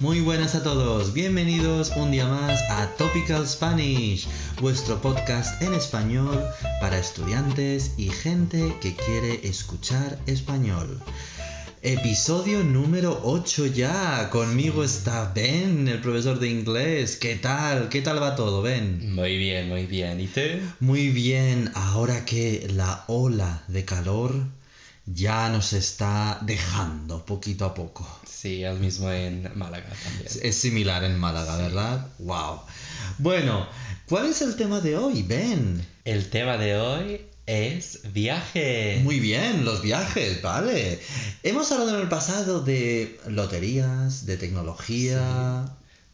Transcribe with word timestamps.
Muy 0.00 0.20
buenas 0.20 0.54
a 0.54 0.62
todos, 0.62 1.14
bienvenidos 1.14 1.92
un 1.96 2.10
día 2.10 2.26
más 2.26 2.60
a 2.68 2.88
Topical 2.96 3.46
Spanish, 3.46 4.26
vuestro 4.60 5.00
podcast 5.00 5.62
en 5.62 5.72
español 5.72 6.44
para 6.80 6.98
estudiantes 6.98 7.92
y 7.96 8.10
gente 8.10 8.76
que 8.80 8.94
quiere 8.96 9.46
escuchar 9.46 10.18
español. 10.26 11.00
Episodio 11.82 12.64
número 12.64 13.20
8 13.24 13.66
ya. 13.66 14.30
Conmigo 14.30 14.82
está 14.82 15.32
Ben, 15.34 15.86
el 15.86 16.00
profesor 16.00 16.40
de 16.40 16.48
inglés. 16.48 17.16
¿Qué 17.16 17.36
tal? 17.36 17.88
¿Qué 17.88 18.00
tal 18.00 18.22
va 18.22 18.36
todo, 18.36 18.62
Ben? 18.62 19.14
Muy 19.14 19.36
bien, 19.36 19.68
muy 19.68 19.86
bien. 19.86 20.20
¿Y 20.20 20.26
tú? 20.26 20.40
Muy 20.80 21.10
bien, 21.10 21.70
ahora 21.74 22.24
que 22.24 22.68
la 22.74 23.04
ola 23.06 23.62
de 23.68 23.84
calor 23.84 24.34
ya 25.06 25.48
nos 25.48 25.72
está 25.72 26.38
dejando 26.42 27.24
poquito 27.24 27.64
a 27.64 27.74
poco. 27.74 28.06
Sí, 28.26 28.62
el 28.62 28.78
mismo 28.78 29.10
en 29.10 29.50
Málaga 29.54 29.90
también. 30.02 30.28
Es 30.42 30.54
similar 30.56 31.04
en 31.04 31.18
Málaga, 31.18 31.56
¿verdad? 31.56 32.06
Wow. 32.18 32.60
Bueno, 33.18 33.66
¿cuál 34.06 34.26
es 34.26 34.42
el 34.42 34.56
tema 34.56 34.80
de 34.80 34.96
hoy, 34.96 35.22
Ben? 35.22 35.86
El 36.04 36.30
tema 36.30 36.56
de 36.56 36.76
hoy 36.76 37.20
es 37.46 38.00
viaje. 38.12 39.00
Muy 39.02 39.20
bien, 39.20 39.64
los 39.64 39.82
viajes, 39.82 40.40
vale. 40.40 41.00
Hemos 41.42 41.70
hablado 41.72 41.96
en 41.96 42.02
el 42.02 42.08
pasado 42.08 42.60
de 42.60 43.20
loterías, 43.28 44.24
de 44.24 44.36
tecnología, 44.36 45.66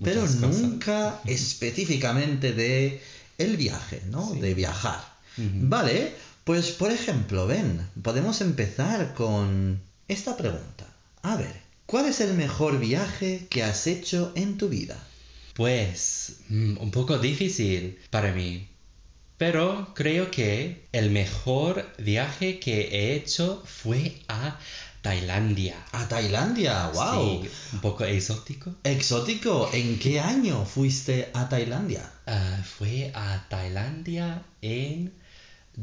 pero 0.03 0.23
cosas. 0.23 0.41
nunca 0.41 1.21
específicamente 1.27 2.53
de 2.53 3.01
el 3.39 3.57
viaje, 3.57 4.03
¿no? 4.11 4.33
Sí. 4.33 4.41
De 4.41 4.55
viajar. 4.55 5.11
Vale, 5.37 6.13
pues 6.51 6.73
por 6.73 6.91
ejemplo, 6.91 7.47
ven, 7.47 7.89
podemos 8.03 8.41
empezar 8.41 9.15
con 9.15 9.81
esta 10.09 10.37
pregunta. 10.37 10.85
A 11.23 11.37
ver, 11.37 11.55
¿cuál 11.87 12.07
es 12.07 12.21
el 12.21 12.35
mejor 12.35 12.81
viaje 12.81 13.47
que 13.49 13.63
has 13.63 13.87
hecho 13.87 14.33
en 14.35 14.59
tu 14.59 14.69
vida? 14.69 14.99
Pues 15.55 16.39
mm, 16.49 16.79
un 16.81 16.91
poco 16.91 17.19
difícil 17.19 18.01
para 18.11 18.33
mí. 18.33 18.67
Pero 19.39 19.93
creo 19.95 20.33
que 20.33 20.89
el 20.91 21.11
mejor 21.11 21.89
viaje 21.99 22.59
que 22.59 22.89
he 22.89 23.15
hecho 23.15 23.63
fue 23.65 24.17
a 24.27 24.59
Tailandia. 25.03 25.77
A 25.93 26.09
Tailandia, 26.09 26.89
wow. 26.89 27.45
Sí, 27.45 27.51
un 27.75 27.81
poco 27.81 28.03
exótico. 28.05 28.75
Exótico, 28.83 29.71
¿en 29.73 30.01
qué 30.01 30.19
año 30.19 30.67
fuiste 30.67 31.31
a 31.33 31.49
Tailandia? 31.49 32.11
Ah, 32.27 32.61
fue 32.65 33.13
a 33.15 33.47
Tailandia 33.49 34.43
en 34.63 35.21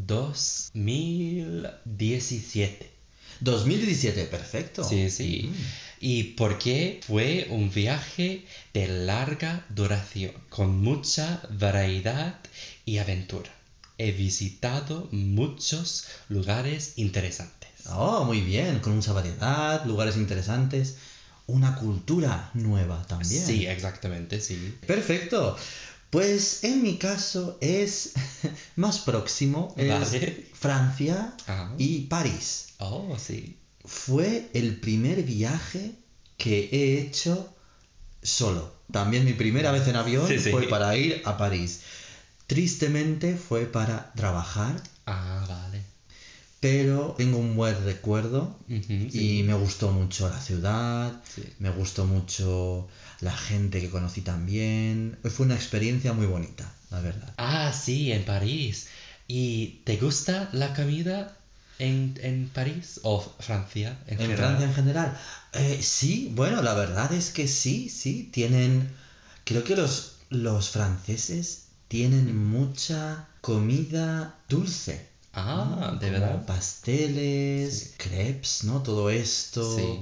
2017. 0.06 2.92
2017, 3.40 4.26
perfecto. 4.26 4.84
Sí, 4.84 5.10
sí. 5.10 5.50
Mm. 5.50 5.56
¿Y 6.00 6.24
por 6.24 6.60
qué 6.60 7.00
fue 7.06 7.48
un 7.50 7.72
viaje 7.72 8.46
de 8.74 8.88
larga 8.88 9.66
duración, 9.70 10.32
con 10.50 10.82
mucha 10.82 11.42
variedad 11.50 12.40
y 12.86 13.00
aventura? 13.00 13.52
He 13.98 14.12
visitado 14.12 15.08
muchos 15.12 16.06
lugares 16.30 16.94
interesantes. 16.98 17.70
Oh, 17.90 18.26
muy 18.26 18.42
bien, 18.42 18.80
con 18.80 18.96
mucha 18.96 19.14
variedad, 19.14 19.86
lugares 19.86 20.18
interesantes, 20.18 20.98
una 21.48 21.76
cultura 21.76 22.52
nueva 22.54 23.04
también. 23.08 23.46
Sí, 23.46 23.66
exactamente, 23.66 24.42
sí. 24.42 24.78
Perfecto. 24.86 25.58
Pues 26.10 26.64
en 26.64 26.84
mi 26.84 26.98
caso 26.98 27.58
es 27.62 28.14
más 28.76 29.00
próximo, 29.00 29.74
es 29.78 29.90
Vale. 29.90 30.50
Francia 30.54 31.34
Ah. 31.48 31.74
y 31.78 32.02
París. 32.08 32.68
Oh, 32.80 33.18
sí. 33.20 33.58
Fue 33.84 34.50
el 34.54 34.80
primer 34.80 35.24
viaje 35.24 35.96
que 36.38 36.70
he 36.72 37.00
hecho 37.02 37.54
solo. 38.22 38.74
También 38.92 39.26
mi 39.26 39.34
primera 39.34 39.72
vez 39.72 39.88
en 39.88 39.96
avión 39.98 40.28
Sí, 40.28 40.40
sí. 40.40 40.52
fue 40.52 40.68
para 40.68 40.96
ir 40.96 41.22
a 41.26 41.36
París. 41.38 41.82
Tristemente 42.48 43.36
fue 43.36 43.66
para 43.66 44.12
trabajar, 44.14 44.82
Ah, 45.06 45.46
vale. 45.48 45.84
Pero 46.60 47.14
tengo 47.18 47.38
un 47.38 47.56
buen 47.56 47.84
recuerdo 47.86 48.58
y 48.68 49.10
sí. 49.12 49.44
me 49.46 49.54
gustó 49.54 49.92
mucho 49.92 50.28
la 50.30 50.40
ciudad, 50.42 51.22
Sí. 51.36 51.44
me 51.60 51.70
gustó 51.70 52.06
mucho 52.06 52.88
la 53.22 53.32
gente 53.36 53.80
que 53.80 53.90
conocí 53.90 54.22
también. 54.22 55.18
Fue 55.24 55.46
una 55.46 55.56
experiencia 55.56 56.14
muy 56.14 56.26
bonita, 56.26 56.72
la 56.90 57.00
verdad. 57.02 57.34
Ah, 57.38 57.72
sí, 57.74 58.12
en 58.12 58.26
París. 58.26 58.88
¿Y 59.28 59.82
te 59.84 59.98
gusta 59.98 60.50
la 60.54 60.74
comida 60.74 61.38
en, 61.80 62.18
en 62.24 62.50
París 62.50 63.00
o 63.04 63.20
Francia 63.40 64.00
en, 64.08 64.14
En 64.14 64.20
general? 64.20 64.38
Francia 64.38 64.68
en 64.68 64.74
general. 64.74 65.18
Eh, 65.54 65.80
sí, 65.84 66.32
bueno, 66.34 66.62
la 66.64 66.74
verdad 66.74 67.12
es 67.14 67.30
que 67.30 67.48
sí, 67.48 67.90
sí, 67.90 68.30
tienen... 68.32 68.90
Creo 69.44 69.64
que 69.64 69.76
los, 69.76 70.14
los 70.30 70.70
franceses 70.72 71.66
tienen 71.88 72.36
mucha 72.36 73.28
comida 73.42 74.36
dulce. 74.50 75.06
Ah. 75.40 75.96
¿de 76.00 76.10
verdad? 76.10 76.46
Pasteles, 76.46 77.94
crepes, 77.98 78.64
¿no? 78.64 78.82
Todo 78.82 79.10
esto. 79.10 79.76
Sí. 79.78 80.00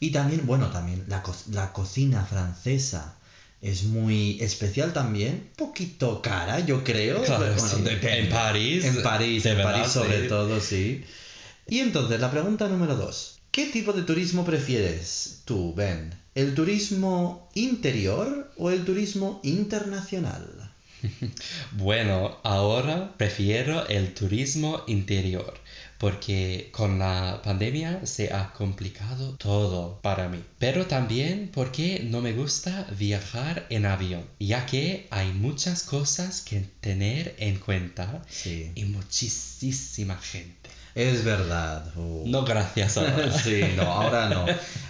Y 0.00 0.10
también, 0.12 0.46
bueno, 0.46 0.70
también 0.70 1.04
la, 1.08 1.22
co- 1.22 1.34
la 1.50 1.72
cocina 1.72 2.24
francesa 2.24 3.16
es 3.60 3.84
muy 3.84 4.40
especial 4.40 4.92
también. 4.92 5.48
Un 5.58 5.66
poquito 5.66 6.22
cara, 6.22 6.60
yo 6.60 6.84
creo. 6.84 7.22
Claro, 7.22 7.44
Bueno, 7.54 7.68
sí. 7.68 7.82
depende. 7.82 8.18
En 8.20 8.28
París, 8.30 8.84
En 8.84 9.02
París, 9.02 9.42
de 9.42 9.50
en 9.50 9.56
verdad, 9.58 9.72
París 9.72 9.92
sobre 9.92 10.22
sí. 10.22 10.28
todo, 10.28 10.60
sí. 10.60 11.04
Y 11.68 11.80
entonces, 11.80 12.18
la 12.20 12.30
pregunta 12.30 12.66
número 12.68 12.96
dos. 12.96 13.34
¿Qué 13.50 13.66
tipo 13.66 13.92
de 13.92 14.02
turismo 14.02 14.44
prefieres 14.44 15.40
tú, 15.44 15.74
Ben? 15.74 16.14
¿El 16.34 16.54
turismo 16.54 17.50
interior 17.54 18.50
o 18.56 18.70
el 18.70 18.84
turismo 18.84 19.40
internacional? 19.42 20.46
Bueno, 21.72 22.38
ahora 22.42 23.14
prefiero 23.16 23.86
el 23.88 24.14
turismo 24.14 24.82
interior 24.86 25.54
porque 25.98 26.68
con 26.72 27.00
la 27.00 27.40
pandemia 27.42 28.06
se 28.06 28.32
ha 28.32 28.52
complicado 28.52 29.34
todo 29.36 30.00
para 30.00 30.28
mí. 30.28 30.38
Pero 30.58 30.86
también 30.86 31.50
porque 31.52 32.00
no 32.04 32.20
me 32.20 32.32
gusta 32.32 32.86
viajar 32.96 33.66
en 33.68 33.84
avión, 33.84 34.24
ya 34.38 34.64
que 34.64 35.08
hay 35.10 35.32
muchas 35.32 35.82
cosas 35.82 36.40
que 36.42 36.60
tener 36.80 37.34
en 37.38 37.58
cuenta 37.58 38.22
Sí. 38.28 38.70
y 38.76 38.84
muchísima 38.84 40.16
gente. 40.18 40.70
Es 40.94 41.24
verdad. 41.24 41.92
Uh. 41.96 42.24
No 42.26 42.44
gracias 42.44 42.96
ahora. 42.96 43.32
Sí, 43.36 43.60
no, 43.76 43.82
ahora 43.82 44.28
no. 44.28 44.46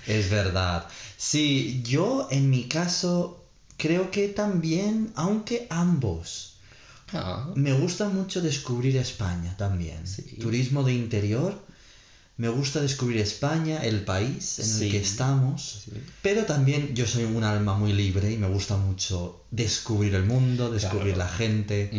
Es 0.06 0.30
verdad. 0.30 0.86
Sí, 1.16 1.82
yo 1.84 2.28
en 2.30 2.50
mi 2.50 2.64
caso 2.64 3.47
creo 3.78 4.10
que 4.10 4.28
también, 4.28 5.10
aunque 5.14 5.66
ambos, 5.70 6.44
Ah, 7.14 7.50
me 7.54 7.72
gusta 7.72 8.10
mucho 8.10 8.42
descubrir 8.42 8.98
España 8.98 9.56
también. 9.56 10.06
Sí. 10.06 10.36
Turismo 10.38 10.82
de 10.84 10.92
interior. 10.92 11.58
Me 12.36 12.50
gusta 12.50 12.82
descubrir 12.82 13.18
España, 13.18 13.82
el 13.82 14.04
país 14.04 14.58
en 14.58 14.82
el 14.84 14.90
que 14.92 14.98
estamos. 15.00 15.84
sí. 15.86 15.92
Pero 16.20 16.44
también 16.44 16.94
yo 16.94 17.06
soy 17.06 17.24
un 17.24 17.44
alma 17.44 17.74
muy 17.74 17.94
libre 17.94 18.30
y 18.30 18.36
me 18.36 18.46
gusta 18.48 18.76
mucho 18.76 19.42
descubrir 19.50 20.14
el 20.16 20.24
mundo, 20.26 20.70
descubrir 20.70 21.14
Claro. 21.14 21.30
la 21.30 21.36
gente. 21.40 21.90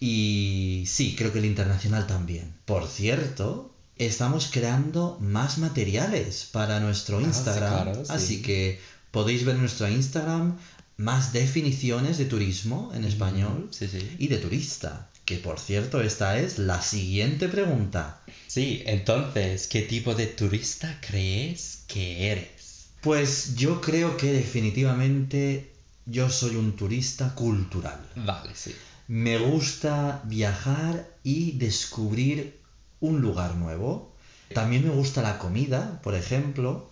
Y 0.00 0.84
sí, 0.86 1.14
creo 1.18 1.32
que 1.32 1.40
el 1.40 1.46
internacional 1.46 2.06
también. 2.06 2.52
Por 2.66 2.86
cierto, 2.86 3.72
estamos 3.98 4.48
creando 4.52 5.18
más 5.20 5.58
materiales 5.58 6.48
para 6.52 6.78
nuestro 6.80 7.18
Ah, 7.18 7.22
Instagram. 7.22 7.82
claro. 7.82 8.02
Así 8.10 8.42
que 8.42 8.78
podéis 9.10 9.44
ver 9.44 9.56
nuestro 9.56 9.88
Instagram 9.88 10.56
más 10.96 11.32
definiciones 11.32 12.18
de 12.18 12.24
turismo 12.24 12.90
en 12.94 13.04
español 13.04 13.68
Sí, 13.70 13.86
sí. 13.88 14.16
y 14.18 14.28
de 14.28 14.38
turista. 14.38 15.08
Que 15.24 15.36
por 15.38 15.58
cierto, 15.58 16.00
esta 16.00 16.38
es 16.38 16.58
la 16.58 16.80
siguiente 16.80 17.48
pregunta. 17.48 18.20
Sí, 18.46 18.82
entonces, 18.86 19.66
¿qué 19.66 19.82
tipo 19.82 20.14
de 20.14 20.26
turista 20.26 20.98
crees 21.06 21.80
que 21.88 22.30
eres? 22.30 22.86
Pues 23.00 23.56
yo 23.56 23.80
creo 23.80 24.16
que 24.16 24.32
definitivamente 24.32 25.72
yo 26.06 26.30
soy 26.30 26.56
un 26.56 26.76
turista 26.76 27.34
cultural. 27.34 27.98
Vale, 28.14 28.50
sí. 28.54 28.72
Me 29.08 29.38
gusta 29.38 30.22
viajar 30.24 31.08
y 31.24 31.52
descubrir 31.52 32.58
un 33.00 33.20
lugar 33.20 33.56
nuevo. 33.56 34.12
También 34.54 34.84
me 34.84 34.90
gusta 34.90 35.22
la 35.22 35.38
comida, 35.38 36.00
por 36.02 36.14
ejemplo. 36.14 36.88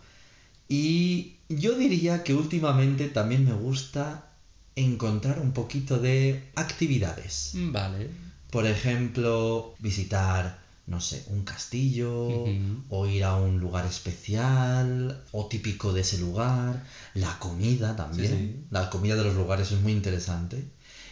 Y 0.68 1.36
yo 1.48 1.76
diría 1.76 2.22
que 2.24 2.34
últimamente 2.34 3.08
también 3.08 3.44
me 3.44 3.52
gusta 3.52 4.30
encontrar 4.76 5.38
un 5.38 5.52
poquito 5.52 5.98
de 5.98 6.50
actividades. 6.54 7.52
Vale. 7.54 8.10
Por 8.50 8.66
ejemplo, 8.66 9.74
visitar, 9.80 10.58
no 10.86 11.00
sé, 11.00 11.24
un 11.28 11.44
castillo 11.44 12.44
o 12.88 13.06
ir 13.06 13.24
a 13.24 13.34
un 13.34 13.58
lugar 13.58 13.86
especial 13.86 15.22
o 15.32 15.46
típico 15.46 15.92
de 15.92 16.02
ese 16.02 16.18
lugar. 16.18 16.84
La 17.14 17.38
comida 17.38 17.96
también. 17.96 18.28
Sí, 18.28 18.36
sí. 18.36 18.66
La 18.70 18.90
comida 18.90 19.16
de 19.16 19.24
los 19.24 19.34
lugares 19.34 19.70
es 19.72 19.80
muy 19.80 19.92
interesante. 19.92 20.64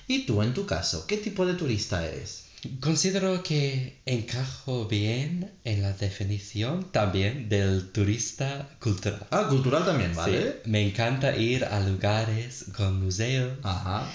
¿Y 0.07 0.25
tú, 0.27 0.43
en 0.43 0.55
tu 0.55 0.67
caso, 0.67 1.07
qué 1.07 1.17
tipo 1.17 1.47
de 1.47 1.55
turista 1.55 2.05
eres? 2.05 2.42
Considero 2.81 3.43
que 3.43 4.01
encajo 4.07 4.87
bien 4.87 5.53
en 5.65 5.83
la 5.83 5.93
definición 5.95 6.85
también 6.93 7.49
del 7.49 7.91
turista 7.91 8.69
cultural. 8.79 9.27
Ah, 9.31 9.47
cultural 9.49 9.85
también, 9.85 10.11
Sí, 10.11 10.17
¿vale? 10.17 10.61
me 10.67 10.81
encanta 10.81 11.35
ir 11.37 11.65
a 11.65 11.81
lugares 11.81 12.67
con 12.77 13.01
museos, 13.03 13.59
Ajá. 13.65 14.07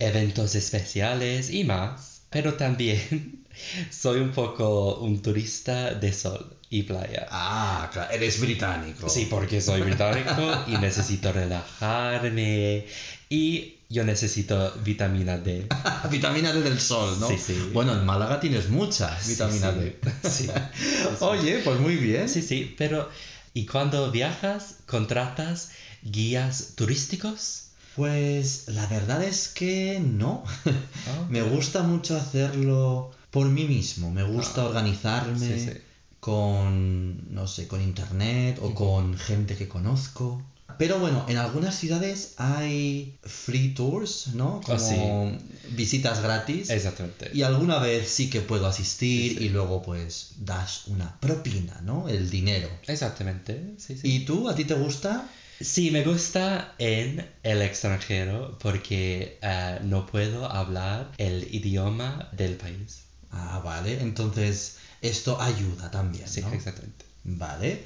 eventos 0.00 0.56
especiales 0.56 1.50
y 1.50 1.62
más, 1.62 2.22
pero 2.30 2.54
también 2.54 3.44
soy 3.90 4.18
un 4.18 4.32
poco 4.32 4.96
un 4.96 5.22
turista 5.22 5.94
de 5.94 6.12
sol 6.12 6.56
y 6.68 6.82
playa. 6.82 7.26
Ah, 7.30 7.88
claro, 7.92 8.12
eres 8.12 8.40
británico. 8.40 9.08
Sí, 9.08 9.26
porque 9.26 9.60
soy 9.60 9.82
británico 9.82 10.64
y 10.66 10.72
necesito 10.78 11.30
relajarme 11.40 12.86
y 13.28 13.74
yo 13.94 14.04
necesito 14.04 14.72
vitamina 14.84 15.38
D. 15.38 15.66
vitamina 16.10 16.52
D 16.52 16.60
del 16.62 16.80
sol, 16.80 17.18
¿no? 17.20 17.28
Sí, 17.28 17.38
sí. 17.38 17.70
Bueno, 17.72 17.92
en 17.94 18.04
Málaga 18.04 18.40
tienes 18.40 18.68
mucha 18.68 19.16
vitamina 19.26 19.72
sí. 19.72 19.78
D. 19.78 19.98
Sí. 20.28 20.48
Oye, 21.20 21.60
pues 21.64 21.80
muy 21.80 21.96
bien. 21.96 22.28
Sí, 22.28 22.42
sí, 22.42 22.74
pero 22.76 23.08
¿y 23.54 23.64
cuando 23.66 24.10
viajas 24.10 24.76
contratas 24.86 25.70
guías 26.02 26.72
turísticos? 26.74 27.68
Pues 27.96 28.64
la 28.68 28.86
verdad 28.88 29.22
es 29.22 29.48
que 29.48 30.00
no. 30.04 30.42
Ah, 30.66 31.26
me 31.30 31.42
gusta 31.42 31.82
mucho 31.84 32.16
hacerlo 32.16 33.12
por 33.30 33.48
mí 33.48 33.64
mismo. 33.64 34.10
Me 34.10 34.24
gusta 34.24 34.62
Ah, 34.62 34.66
organizarme 34.66 35.38
sí, 35.58 35.66
sí. 35.70 35.78
con, 36.18 37.32
no 37.32 37.46
sé, 37.46 37.68
con 37.68 37.80
internet 37.80 38.58
o 38.60 38.74
con 38.74 39.16
gente 39.16 39.54
que 39.56 39.68
conozco. 39.68 40.42
Pero 40.78 40.98
bueno, 40.98 41.24
en 41.28 41.36
algunas 41.36 41.76
ciudades 41.76 42.34
hay 42.36 43.16
free 43.22 43.74
tours, 43.74 44.28
¿no? 44.34 44.60
Como 44.64 44.74
Ah, 44.74 45.38
sí. 45.38 45.70
visitas 45.70 46.20
gratis. 46.22 46.70
Exactamente. 46.70 47.30
Y 47.32 47.42
alguna 47.42 47.78
vez 47.78 48.08
sí 48.08 48.28
que 48.30 48.40
puedo 48.40 48.66
asistir 48.66 49.38
Sí, 49.38 49.44
y 49.44 49.48
luego 49.50 49.82
pues 49.82 50.32
das 50.38 50.86
una 50.86 51.20
propina, 51.20 51.80
¿no? 51.82 52.08
El 52.08 52.28
dinero. 52.28 52.68
Exactamente, 52.88 53.74
sí, 53.78 53.96
sí. 53.96 54.08
¿Y 54.16 54.20
tú? 54.24 54.48
¿A 54.48 54.54
ti 54.54 54.64
te 54.64 54.74
gusta? 54.74 55.28
Sí, 55.60 55.90
me 55.92 56.02
gusta 56.02 56.74
en 56.78 57.24
el 57.44 57.62
extranjero 57.62 58.58
porque 58.60 59.38
eh, 59.40 59.78
no 59.84 60.06
puedo 60.06 60.50
hablar 60.50 61.12
el 61.18 61.54
idioma 61.54 62.28
del 62.32 62.56
país. 62.56 63.02
Ah, 63.30 63.60
vale. 63.64 64.00
Entonces 64.00 64.76
esto 65.00 65.40
ayuda 65.40 65.90
también, 65.90 66.26
Sí, 66.28 66.40
exactamente. 66.52 67.04
Vale. 67.24 67.84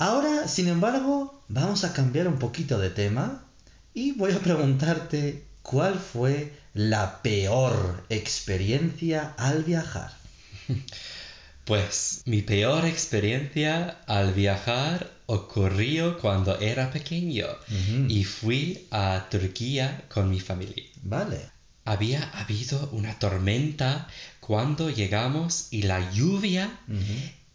Ahora, 0.00 0.46
sin 0.46 0.68
embargo, 0.68 1.42
vamos 1.48 1.82
a 1.82 1.92
cambiar 1.92 2.28
un 2.28 2.38
poquito 2.38 2.78
de 2.78 2.88
tema 2.88 3.44
y 3.92 4.12
voy 4.12 4.30
a 4.30 4.38
preguntarte 4.38 5.44
cuál 5.62 5.98
fue 5.98 6.52
la 6.72 7.20
peor 7.20 8.04
experiencia 8.08 9.34
al 9.36 9.64
viajar. 9.64 10.12
Pues 11.64 12.22
mi 12.24 12.40
peor 12.40 12.86
experiencia 12.86 13.98
al 14.06 14.32
viajar 14.32 15.12
ocurrió 15.26 16.18
cuando 16.18 16.58
era 16.60 16.90
pequeño 16.90 17.46
y 18.08 18.24
fui 18.24 18.86
a 18.90 19.26
Turquía 19.30 20.04
con 20.08 20.30
mi 20.30 20.40
familia. 20.40 20.82
Vale. 21.02 21.50
Había 21.84 22.22
habido 22.30 22.88
una 22.92 23.18
tormenta 23.18 24.08
cuando 24.40 24.88
llegamos 24.88 25.66
y 25.70 25.82
la 25.82 26.10
lluvia 26.10 26.70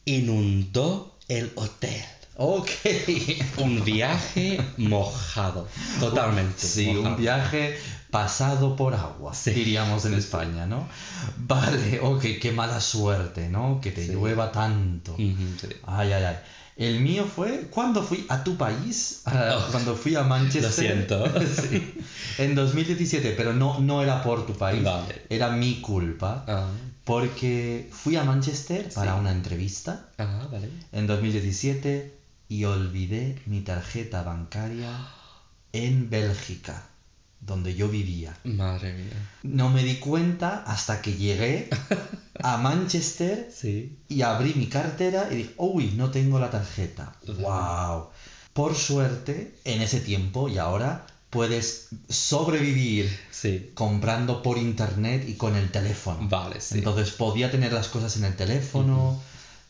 inundó 0.06 1.18
el 1.28 1.52
hotel. 1.56 2.06
Ok. 2.36 2.70
Un 3.58 3.84
viaje 3.84 4.60
mojado, 4.78 5.68
totalmente. 6.00 6.60
Sí, 6.66 6.88
un 6.88 6.98
mojado. 6.98 7.16
viaje 7.18 7.78
pasado 8.10 8.76
por 8.76 8.94
agua, 8.96 9.34
Sí. 9.34 9.52
diríamos 9.52 10.06
en 10.06 10.16
España, 10.16 10.66
¿no? 10.66 10.88
Vale, 11.38 12.00
ok, 12.02 12.22
qué 12.42 12.52
mala 12.52 12.80
suerte, 12.82 13.50
¿no? 13.50 13.80
Que 13.82 13.92
te 13.92 14.06
Sí. 14.06 14.12
llueva 14.14 14.52
tanto. 14.52 15.14
Ujú, 15.14 15.48
sí. 15.62 15.68
Ay, 15.86 16.12
ay, 16.14 16.24
ay. 16.24 16.36
El 16.76 17.02
mío 17.02 17.26
fue 17.26 17.68
cuando 17.70 18.02
fui 18.02 18.26
a 18.30 18.44
tu 18.44 18.58
país, 18.58 19.22
ah, 19.26 19.58
Oh, 19.60 19.72
cuando 19.72 19.96
fui 19.96 20.16
a 20.16 20.24
Manchester. 20.24 20.64
lo 20.64 20.72
siento. 20.72 21.24
Sí, 21.70 21.94
en 22.40 22.56
2017, 22.56 23.34
pero 23.38 23.54
no, 23.54 23.80
no 23.80 24.02
era 24.02 24.24
por 24.24 24.48
tu 24.48 24.54
país, 24.54 24.84
Vale. 24.84 25.22
era 25.30 25.50
mi 25.52 25.82
culpa, 25.82 26.44
Ah, 26.48 26.68
porque 27.04 27.90
fui 27.92 28.16
a 28.16 28.24
Manchester 28.24 28.90
para 28.96 29.16
una 29.16 29.30
entrevista 29.32 30.08
ah, 30.18 30.48
vale. 30.52 30.70
en 30.92 31.06
2017 31.06 32.23
y 32.50 32.66
olvidé 32.66 33.40
mi 33.46 33.62
tarjeta 33.62 34.24
bancaria 34.24 34.90
en 35.72 36.10
Bélgica, 36.10 36.84
donde 37.42 37.76
yo 37.76 37.90
vivía. 37.90 38.38
Madre 38.44 38.94
mía. 38.94 39.30
No 39.44 39.70
me 39.70 39.84
di 39.84 39.96
cuenta 39.96 40.64
hasta 40.66 41.02
que 41.02 41.14
llegué 41.16 41.70
a 42.42 42.58
Manchester 42.68 43.50
Sí. 43.52 43.98
y 44.08 44.22
abrí 44.22 44.54
mi 44.56 44.68
cartera 44.68 45.28
y 45.32 45.36
dije, 45.38 45.54
uy, 45.58 45.94
no 45.96 46.12
tengo 46.12 46.40
la 46.40 46.50
tarjeta. 46.52 47.16
¡Wow! 47.28 48.08
Por 48.54 48.76
suerte, 48.76 49.56
en 49.66 49.82
ese 49.82 50.00
tiempo 50.00 50.48
y 50.48 50.58
ahora 50.60 51.08
puedes 51.32 51.88
sobrevivir 52.10 53.10
Sí. 53.32 53.72
comprando 53.74 54.44
por 54.44 54.58
internet 54.60 55.26
y 55.28 55.34
con 55.34 55.56
el 55.56 55.72
teléfono. 55.72 56.28
Vale, 56.30 56.62
sí. 56.62 56.78
Entonces 56.78 57.12
podía 57.12 57.50
tener 57.50 57.74
las 57.74 57.88
cosas 57.88 58.16
en 58.18 58.26
el 58.26 58.36
teléfono, 58.36 59.20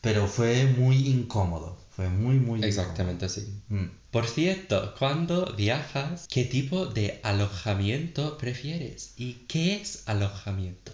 pero 0.02 0.26
fue 0.28 0.66
muy 0.66 1.08
incómodo. 1.08 1.78
Fue 1.96 2.08
muy, 2.08 2.36
muy 2.36 2.62
Exactamente 2.64 3.26
así. 3.26 3.46
Mm. 3.68 3.84
Por 4.10 4.26
cierto, 4.26 4.94
cuando 4.98 5.54
viajas, 5.56 6.26
¿qué 6.28 6.44
tipo 6.44 6.86
de 6.86 7.20
alojamiento 7.22 8.36
prefieres? 8.38 9.12
¿Y 9.16 9.34
qué 9.48 9.76
es 9.76 10.02
alojamiento? 10.06 10.92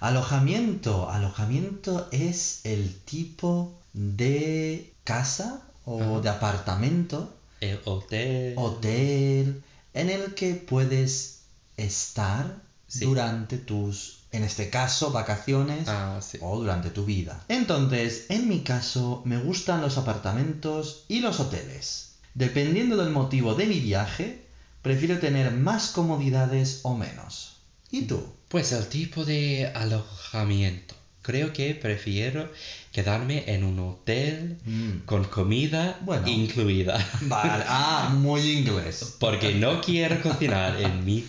Alojamiento. 0.00 1.08
Alojamiento 1.10 2.08
es 2.10 2.60
el 2.64 2.92
tipo 3.04 3.72
de 3.92 4.92
casa 5.04 5.62
o 5.84 6.00
Ajá. 6.02 6.20
de 6.20 6.28
apartamento, 6.28 7.32
¿El 7.60 7.78
hotel? 7.84 8.54
hotel, 8.56 9.62
en 9.94 10.10
el 10.10 10.34
que 10.34 10.54
puedes 10.54 11.42
estar 11.76 12.60
Sí. 12.88 13.04
durante 13.06 13.56
tus, 13.58 14.18
en 14.32 14.44
este 14.44 14.70
caso, 14.70 15.12
vacaciones 15.12 15.88
Ah, 15.88 16.18
sí. 16.22 16.38
o 16.40 16.58
durante 16.58 16.90
tu 16.90 17.04
vida. 17.04 17.44
Entonces, 17.48 18.26
en 18.30 18.48
mi 18.48 18.60
caso, 18.62 19.22
me 19.24 19.38
gustan 19.38 19.80
los 19.82 19.98
apartamentos 19.98 21.04
y 21.08 21.20
los 21.20 21.38
hoteles. 21.40 22.14
Dependiendo 22.34 22.96
del 22.96 23.10
motivo 23.10 23.54
de 23.54 23.66
mi 23.66 23.78
viaje, 23.80 24.46
prefiero 24.80 25.18
tener 25.18 25.52
más 25.52 25.88
comodidades 25.90 26.80
o 26.82 26.94
menos. 26.96 27.56
¿Y 27.90 28.02
tú? 28.02 28.24
Pues 28.48 28.72
el 28.72 28.86
tipo 28.88 29.24
de 29.24 29.70
alojamiento. 29.74 30.94
Creo 31.22 31.52
que 31.52 31.74
prefiero 31.74 32.50
quedarme 32.90 33.44
en 33.46 33.62
un 33.64 33.78
hotel 33.78 34.58
Mm. 34.64 35.04
con 35.06 35.24
comida 35.24 35.98
Bueno. 36.02 36.26
incluida. 36.28 36.98
Vale, 37.22 37.64
ah, 37.68 38.10
muy 38.16 38.40
inglés. 38.58 39.14
Porque 39.20 39.54
no 39.54 39.80
quiero 39.80 40.20
cocinar 40.20 40.80
en 40.80 41.04
mis 41.04 41.24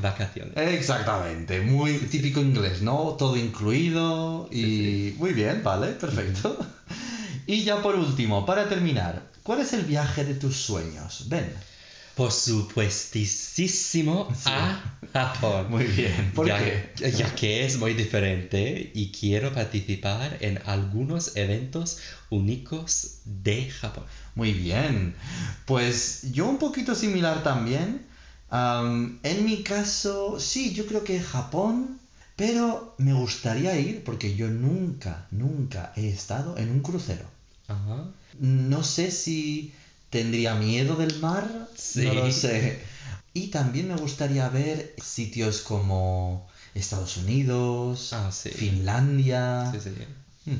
vacaciones. 0.00 0.52
Exactamente, 0.56 1.60
muy 1.62 1.94
típico 1.98 2.40
inglés, 2.40 2.82
¿no? 2.82 3.16
Todo 3.18 3.36
incluido 3.36 4.48
y... 4.52 5.14
Muy 5.18 5.32
bien, 5.32 5.62
vale, 5.64 5.88
perfecto. 5.92 6.56
Y 7.46 7.64
ya 7.64 7.80
por 7.82 7.96
último, 7.96 8.44
para 8.44 8.68
terminar, 8.68 9.22
¿cuál 9.42 9.60
es 9.60 9.72
el 9.72 9.82
viaje 9.82 10.24
de 10.24 10.34
tus 10.34 10.56
sueños? 10.56 11.24
Ven. 11.30 11.50
Por 12.14 12.30
supuestísimo 12.32 14.28
a 14.44 14.97
Japón. 15.12 15.66
Muy 15.70 15.84
bien, 15.84 16.32
¿por 16.34 16.46
ya, 16.46 16.58
qué? 16.58 17.10
ya 17.10 17.34
que 17.34 17.64
es 17.64 17.78
muy 17.78 17.94
diferente 17.94 18.90
y 18.94 19.10
quiero 19.10 19.52
participar 19.52 20.36
en 20.40 20.60
algunos 20.66 21.36
eventos 21.36 21.98
únicos 22.30 23.18
de 23.24 23.70
Japón. 23.70 24.04
Muy 24.34 24.52
bien. 24.52 25.14
Pues 25.64 26.20
yo 26.32 26.46
un 26.46 26.58
poquito 26.58 26.94
similar 26.94 27.42
también. 27.42 28.02
Am, 28.50 29.18
en 29.22 29.44
mi 29.44 29.62
caso, 29.62 30.38
sí, 30.40 30.72
yo 30.72 30.86
creo 30.86 31.04
que 31.04 31.20
Japón, 31.20 31.98
pero 32.36 32.94
me 32.98 33.12
gustaría 33.12 33.78
ir 33.78 34.04
porque 34.04 34.34
yo 34.36 34.48
nunca, 34.48 35.26
nunca 35.30 35.92
he 35.96 36.08
estado 36.08 36.56
en 36.56 36.70
un 36.70 36.80
crucero. 36.80 37.24
Ajá. 37.66 38.04
No 38.38 38.82
sé 38.82 39.10
si 39.10 39.72
tendría 40.10 40.54
miedo 40.54 40.96
del 40.96 41.18
mar, 41.18 41.46
Sí. 41.76 42.02
no 42.06 42.14
lo 42.14 42.32
sé. 42.32 42.78
Y 43.38 43.48
también 43.48 43.86
me 43.88 43.96
gustaría 43.96 44.48
ver 44.48 44.94
sitios 45.02 45.60
como 45.60 46.46
Estados 46.74 47.16
Unidos, 47.18 48.12
Ah, 48.12 48.30
sí. 48.32 48.50
Finlandia. 48.50 49.70
Sí, 49.72 49.78
sí. 49.80 49.90
Hmm. 50.50 50.56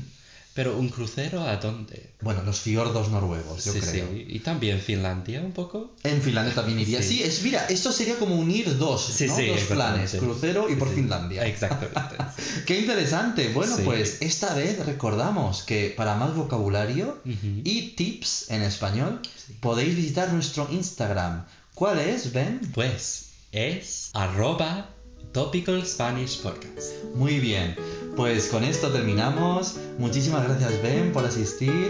Pero 0.55 0.77
un 0.77 0.89
crucero 0.89 1.41
a 1.43 1.55
dónde? 1.57 2.11
Bueno, 2.21 2.41
los 2.43 2.59
fiordos 2.59 3.09
noruegos, 3.09 3.63
yo 3.65 3.71
sí, 3.71 3.79
creo. 3.79 4.07
sí. 4.09 4.25
Y 4.27 4.39
también 4.39 4.79
Finlandia 4.81 5.41
un 5.41 5.53
poco. 5.53 5.95
En 6.03 6.21
Finlandia 6.21 6.53
también 6.55 6.79
iría. 6.79 7.01
Sí, 7.01 7.17
Sí. 7.17 7.23
es, 7.23 7.43
mira, 7.43 7.65
esto 7.67 7.91
sería 7.93 8.17
como 8.17 8.35
unir 8.35 8.77
dos, 8.77 9.13
dos 9.19 9.61
planes, 9.69 10.15
crucero 10.15 10.69
y 10.69 10.75
por. 10.75 10.89
Finlandia. 10.93 11.45
Exactamente. 11.45 12.15
Qué 12.65 12.79
interesante. 12.79 13.51
Bueno, 13.53 13.77
pues 13.85 14.17
esta 14.21 14.53
vez 14.53 14.85
recordamos 14.85 15.63
que 15.63 15.93
para 15.95 16.15
más 16.15 16.33
vocabulario 16.35 17.17
y 17.25 17.91
tips 17.95 18.49
en 18.49 18.63
español 18.63 19.21
podéis 19.61 19.95
visitar 19.95 20.33
nuestro 20.33 20.67
Instagram. 20.71 21.45
¿Cuál 21.79 21.97
es, 21.99 22.33
Ben? 22.33 22.59
Pues 22.73 23.31
es 23.53 24.11
arroba 24.13 24.89
Topical 25.31 25.87
Spanish 25.87 26.41
Podcast. 26.41 26.91
Muy 27.15 27.39
bien, 27.39 27.73
pues 28.17 28.49
con 28.49 28.65
esto 28.65 28.91
terminamos. 28.91 29.77
Muchísimas 29.97 30.43
gracias 30.43 30.83
Ben 30.83 31.13
por 31.13 31.23
asistir 31.23 31.89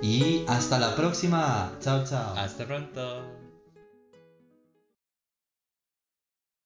y 0.00 0.42
hasta 0.48 0.78
la 0.78 0.96
próxima. 0.96 1.70
Chao, 1.82 2.02
chao. 2.08 2.34
Hasta 2.34 2.66
pronto. 2.66 3.45